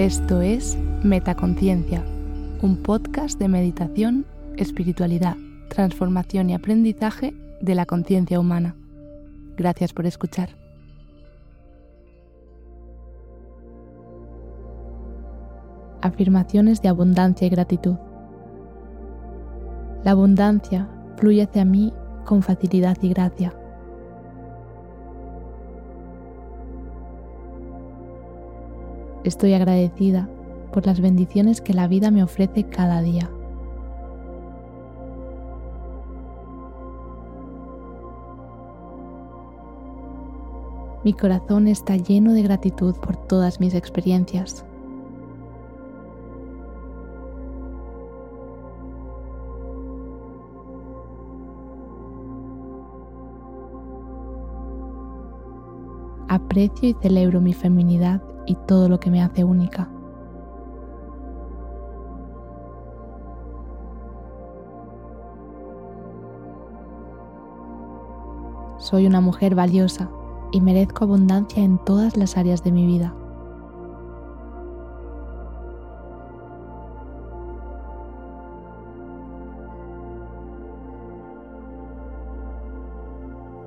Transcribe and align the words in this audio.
Esto 0.00 0.40
es 0.40 0.78
Metaconciencia, 1.02 2.02
un 2.62 2.82
podcast 2.82 3.38
de 3.38 3.48
meditación, 3.48 4.24
espiritualidad, 4.56 5.36
transformación 5.68 6.48
y 6.48 6.54
aprendizaje 6.54 7.34
de 7.60 7.74
la 7.74 7.84
conciencia 7.84 8.40
humana. 8.40 8.76
Gracias 9.58 9.92
por 9.92 10.06
escuchar. 10.06 10.56
Afirmaciones 16.00 16.80
de 16.80 16.88
abundancia 16.88 17.46
y 17.46 17.50
gratitud. 17.50 17.96
La 20.02 20.12
abundancia 20.12 20.88
fluye 21.18 21.42
hacia 21.42 21.66
mí 21.66 21.92
con 22.24 22.42
facilidad 22.42 22.96
y 23.02 23.10
gracia. 23.10 23.52
Estoy 29.24 29.52
agradecida 29.54 30.28
por 30.72 30.86
las 30.86 31.00
bendiciones 31.00 31.60
que 31.60 31.74
la 31.74 31.88
vida 31.88 32.10
me 32.10 32.22
ofrece 32.22 32.64
cada 32.64 33.02
día. 33.02 33.30
Mi 41.04 41.12
corazón 41.14 41.66
está 41.66 41.96
lleno 41.96 42.32
de 42.34 42.42
gratitud 42.42 42.94
por 42.94 43.16
todas 43.16 43.58
mis 43.58 43.74
experiencias. 43.74 44.64
Aprecio 56.30 56.88
y 56.88 56.92
celebro 57.02 57.40
mi 57.40 57.52
feminidad 57.52 58.22
y 58.46 58.54
todo 58.54 58.88
lo 58.88 59.00
que 59.00 59.10
me 59.10 59.20
hace 59.20 59.42
única. 59.42 59.90
Soy 68.78 69.08
una 69.08 69.20
mujer 69.20 69.56
valiosa 69.56 70.08
y 70.52 70.60
merezco 70.60 71.02
abundancia 71.02 71.64
en 71.64 71.78
todas 71.78 72.16
las 72.16 72.36
áreas 72.36 72.62
de 72.62 72.70
mi 72.70 72.86
vida. 72.86 73.12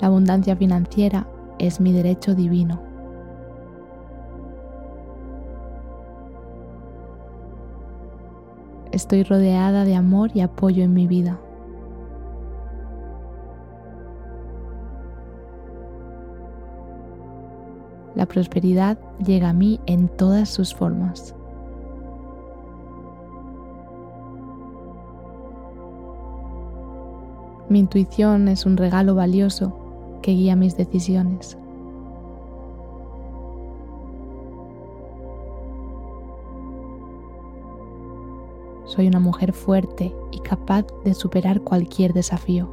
La 0.00 0.06
abundancia 0.06 0.54
financiera 0.54 1.26
es 1.62 1.80
mi 1.80 1.92
derecho 1.92 2.34
divino. 2.34 2.80
Estoy 8.90 9.22
rodeada 9.22 9.84
de 9.84 9.94
amor 9.94 10.32
y 10.34 10.40
apoyo 10.40 10.82
en 10.82 10.92
mi 10.92 11.06
vida. 11.06 11.38
La 18.16 18.26
prosperidad 18.26 18.98
llega 19.24 19.48
a 19.48 19.52
mí 19.54 19.80
en 19.86 20.08
todas 20.08 20.48
sus 20.50 20.74
formas. 20.74 21.34
Mi 27.68 27.78
intuición 27.78 28.48
es 28.48 28.66
un 28.66 28.76
regalo 28.76 29.14
valioso 29.14 29.81
que 30.22 30.32
guía 30.32 30.56
mis 30.56 30.76
decisiones. 30.76 31.58
Soy 38.86 39.08
una 39.08 39.20
mujer 39.20 39.52
fuerte 39.52 40.14
y 40.30 40.38
capaz 40.40 40.86
de 41.04 41.14
superar 41.14 41.62
cualquier 41.62 42.12
desafío. 42.12 42.68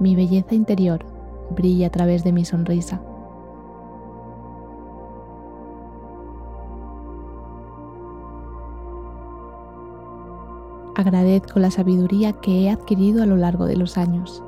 Mi 0.00 0.16
belleza 0.16 0.54
interior 0.54 1.04
brilla 1.50 1.86
a 1.86 1.90
través 1.90 2.24
de 2.24 2.32
mi 2.32 2.44
sonrisa. 2.44 3.00
Agradezco 10.96 11.58
la 11.58 11.72
sabiduría 11.72 12.34
que 12.34 12.62
he 12.62 12.70
adquirido 12.70 13.22
a 13.22 13.26
lo 13.26 13.36
largo 13.36 13.66
de 13.66 13.76
los 13.76 13.98
años. 13.98 14.42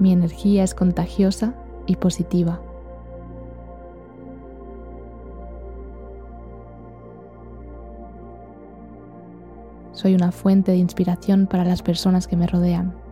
Mi 0.00 0.12
energía 0.12 0.64
es 0.64 0.74
contagiosa 0.74 1.54
y 1.86 1.94
positiva. 1.94 2.60
Soy 9.92 10.16
una 10.16 10.32
fuente 10.32 10.72
de 10.72 10.78
inspiración 10.78 11.46
para 11.46 11.64
las 11.64 11.82
personas 11.82 12.26
que 12.26 12.36
me 12.36 12.48
rodean. 12.48 13.03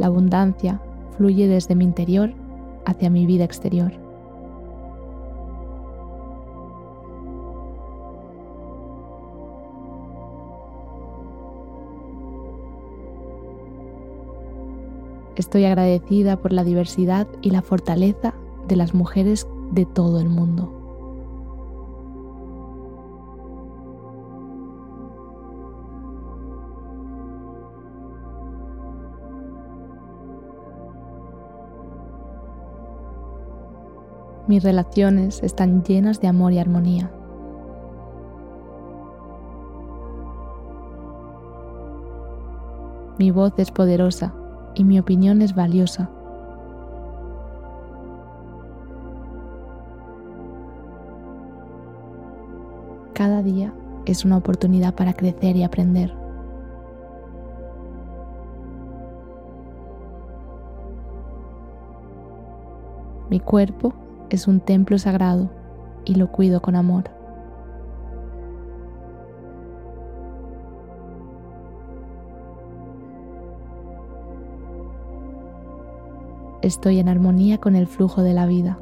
La 0.00 0.06
abundancia 0.06 0.80
fluye 1.18 1.46
desde 1.46 1.74
mi 1.74 1.84
interior 1.84 2.32
hacia 2.86 3.10
mi 3.10 3.26
vida 3.26 3.44
exterior. 3.44 3.92
Estoy 15.36 15.66
agradecida 15.66 16.38
por 16.38 16.54
la 16.54 16.64
diversidad 16.64 17.26
y 17.42 17.50
la 17.50 17.60
fortaleza 17.60 18.32
de 18.68 18.76
las 18.76 18.94
mujeres 18.94 19.46
de 19.70 19.84
todo 19.84 20.18
el 20.18 20.30
mundo. 20.30 20.79
Mis 34.50 34.64
relaciones 34.64 35.44
están 35.44 35.84
llenas 35.84 36.20
de 36.20 36.26
amor 36.26 36.52
y 36.52 36.58
armonía. 36.58 37.08
Mi 43.16 43.30
voz 43.30 43.52
es 43.58 43.70
poderosa 43.70 44.34
y 44.74 44.82
mi 44.82 44.98
opinión 44.98 45.40
es 45.40 45.54
valiosa. 45.54 46.10
cada 53.12 53.42
día 53.42 53.72
es 54.06 54.24
una 54.24 54.38
oportunidad 54.38 54.94
para 54.96 55.12
crecer 55.12 55.54
y 55.54 55.62
aprender. 55.62 56.12
Mi 63.28 63.38
cuerpo 63.38 63.94
es 64.30 64.48
un 64.48 64.60
templo 64.60 64.98
sagrado 64.98 65.50
y 66.04 66.14
lo 66.14 66.30
cuido 66.32 66.62
con 66.62 66.76
amor. 66.76 67.10
Estoy 76.62 76.98
en 76.98 77.08
armonía 77.08 77.58
con 77.58 77.74
el 77.74 77.86
flujo 77.86 78.22
de 78.22 78.34
la 78.34 78.46
vida. 78.46 78.78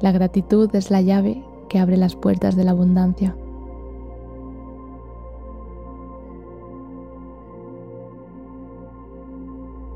La 0.00 0.12
gratitud 0.12 0.74
es 0.74 0.90
la 0.90 1.00
llave 1.00 1.42
que 1.68 1.78
abre 1.78 1.96
las 1.96 2.14
puertas 2.14 2.56
de 2.56 2.64
la 2.64 2.70
abundancia. 2.70 3.34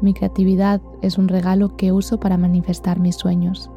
Mi 0.08 0.14
creatividad 0.14 0.81
es 1.02 1.19
un 1.19 1.28
regalo 1.28 1.76
que 1.76 1.93
uso 1.93 2.19
para 2.19 2.38
manifestar 2.38 2.99
mis 2.99 3.14
sueños. 3.14 3.70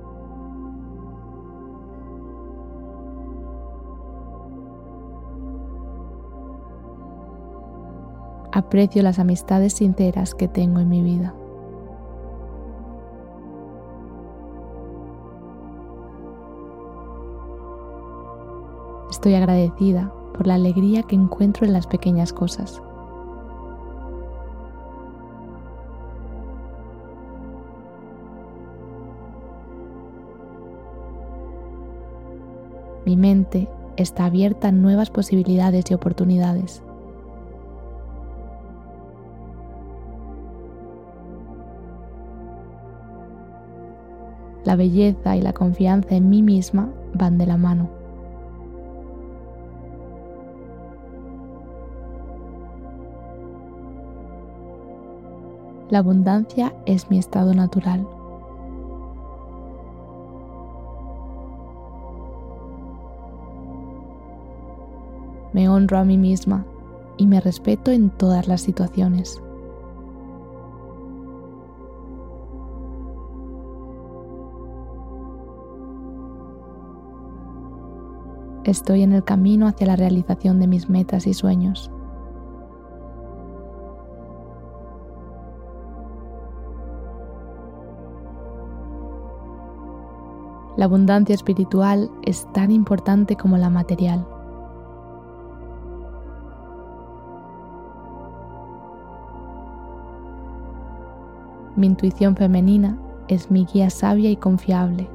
Aprecio 8.54 9.04
las 9.04 9.20
amistades 9.20 9.74
sinceras 9.74 10.34
que 10.34 10.48
tengo 10.48 10.80
en 10.80 10.88
mi 10.88 11.02
vida. 11.02 11.36
Estoy 19.10 19.34
agradecida 19.34 20.14
por 20.34 20.48
la 20.48 20.54
alegría 20.54 21.04
que 21.04 21.16
encuentro 21.16 21.66
en 21.66 21.74
las 21.74 21.88
pequeñas 21.88 22.32
cosas. 22.32 22.82
Está 33.98 34.26
abierta 34.26 34.68
a 34.70 34.72
nuevas 34.72 35.10
posibilidades 35.10 35.90
y 35.90 35.94
oportunidades. 35.94 36.84
La 44.64 44.76
belleza 44.76 45.36
y 45.36 45.42
la 45.42 45.54
confianza 45.54 46.16
en 46.16 46.30
mí 46.30 46.42
misma 46.42 46.90
van 47.14 47.38
de 47.38 47.46
la 47.48 47.58
mano. 47.58 47.90
La 55.90 56.00
abundancia 56.00 56.74
es 56.86 57.10
mi 57.10 57.18
estado 57.18 57.54
natural. 57.54 58.08
Me 65.54 65.70
honro 65.70 65.98
a 65.98 66.06
mí 66.06 66.18
misma 66.18 66.66
y 67.18 67.28
me 67.28 67.40
respeto 67.42 67.92
en 67.92 68.10
todas 68.10 68.48
las 68.48 68.62
situaciones. 68.62 69.42
Estoy 78.64 79.02
en 79.02 79.14
el 79.14 79.24
camino 79.24 79.68
hacia 79.68 79.88
la 79.88 79.96
realización 79.96 80.60
de 80.60 80.68
mis 80.68 80.90
metas 80.90 81.26
y 81.26 81.34
sueños. 81.34 81.92
La 90.78 90.86
abundancia 90.86 91.36
espiritual 91.36 92.10
es 92.24 92.48
tan 92.54 92.72
importante 92.72 93.36
como 93.36 93.58
la 93.58 93.70
material. 93.70 94.26
Mi 101.82 101.88
intuición 101.88 102.36
femenina 102.36 102.96
es 103.28 103.50
mi 103.50 103.66
guía 103.66 103.90
sabia 103.90 104.30
y 104.30 104.36
confiable. 104.36 105.10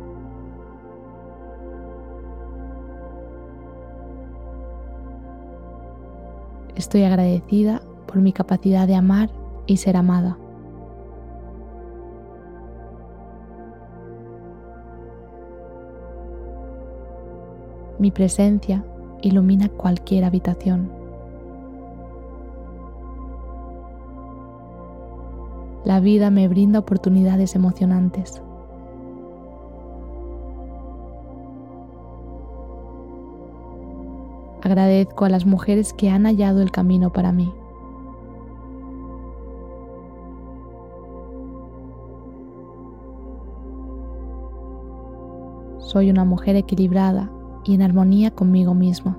Estoy 6.74 7.04
agradecida 7.04 7.82
por 8.08 8.16
mi 8.16 8.32
capacidad 8.32 8.88
de 8.88 8.96
amar 8.96 9.30
y 9.66 9.76
ser 9.76 9.96
amada. 9.96 10.38
Mi 18.00 18.10
presencia 18.10 18.84
ilumina 19.22 19.68
cualquier 19.68 20.24
habitación. 20.24 21.05
La 25.86 26.00
vida 26.00 26.32
me 26.32 26.48
brinda 26.48 26.80
oportunidades 26.80 27.54
emocionantes. 27.54 28.42
Agradezco 34.62 35.26
a 35.26 35.28
las 35.28 35.46
mujeres 35.46 35.92
que 35.92 36.10
han 36.10 36.24
hallado 36.24 36.60
el 36.60 36.72
camino 36.72 37.12
para 37.12 37.30
mí. 37.30 37.54
Soy 45.78 46.10
una 46.10 46.24
mujer 46.24 46.56
equilibrada 46.56 47.30
y 47.64 47.74
en 47.74 47.82
armonía 47.82 48.32
conmigo 48.32 48.74
misma. 48.74 49.16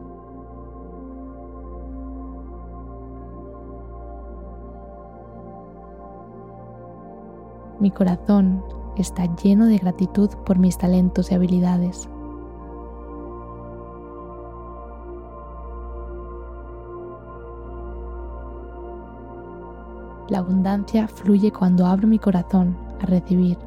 Mi 7.88 7.92
corazón 7.92 8.62
está 8.98 9.34
lleno 9.38 9.66
de 9.66 9.78
gratitud 9.78 10.30
por 10.46 10.60
mis 10.60 10.78
talentos 10.78 11.32
y 11.32 11.36
habilidades. 11.36 12.10
La 20.28 20.40
abundancia 20.40 21.08
fluye 21.08 21.50
cuando 21.54 21.86
abro 21.86 22.10
mi 22.10 22.20
corazón 22.20 22.76
a 23.02 23.06
recibir. 23.06 23.58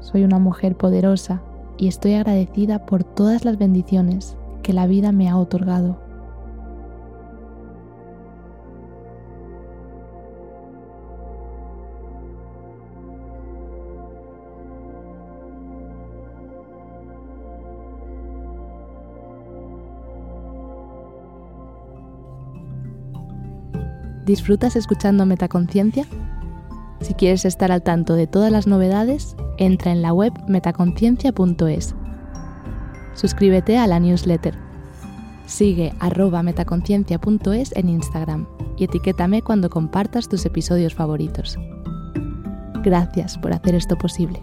Soy 0.00 0.24
una 0.24 0.40
mujer 0.40 0.76
poderosa 0.76 1.40
y 1.78 1.86
estoy 1.86 2.14
agradecida 2.14 2.84
por 2.84 3.04
todas 3.04 3.44
las 3.44 3.58
bendiciones 3.58 4.36
que 4.62 4.72
la 4.72 4.86
vida 4.86 5.12
me 5.12 5.28
ha 5.28 5.36
otorgado. 5.36 5.98
¿Disfrutas 24.24 24.76
escuchando 24.76 25.26
Metaconciencia? 25.26 26.06
Si 27.00 27.14
quieres 27.14 27.44
estar 27.44 27.72
al 27.72 27.82
tanto 27.82 28.14
de 28.14 28.28
todas 28.28 28.52
las 28.52 28.68
novedades, 28.68 29.36
entra 29.58 29.90
en 29.90 30.00
la 30.00 30.12
web 30.12 30.32
metaconciencia.es 30.46 31.94
suscríbete 33.14 33.78
a 33.78 33.86
la 33.86 33.98
newsletter. 34.00 34.54
Sigue 35.46 35.92
arroba 36.00 36.42
metaconciencia.es 36.42 37.72
en 37.76 37.88
Instagram 37.88 38.46
y 38.76 38.84
etiquétame 38.84 39.42
cuando 39.42 39.70
compartas 39.70 40.28
tus 40.28 40.46
episodios 40.46 40.94
favoritos. 40.94 41.58
Gracias 42.82 43.38
por 43.38 43.52
hacer 43.52 43.74
esto 43.74 43.96
posible. 43.96 44.42